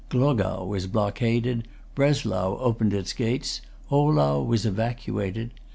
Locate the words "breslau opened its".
1.93-3.13